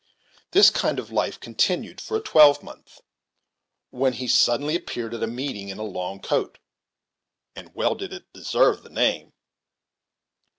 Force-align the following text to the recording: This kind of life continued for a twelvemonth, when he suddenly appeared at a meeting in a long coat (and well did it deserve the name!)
This 0.49 0.71
kind 0.71 0.97
of 0.97 1.11
life 1.11 1.39
continued 1.39 2.01
for 2.01 2.17
a 2.17 2.21
twelvemonth, 2.23 3.01
when 3.91 4.13
he 4.13 4.27
suddenly 4.27 4.75
appeared 4.75 5.13
at 5.13 5.21
a 5.21 5.27
meeting 5.27 5.69
in 5.69 5.77
a 5.77 5.83
long 5.83 6.19
coat 6.19 6.57
(and 7.55 7.75
well 7.75 7.93
did 7.93 8.11
it 8.11 8.33
deserve 8.33 8.81
the 8.81 8.89
name!) 8.89 9.31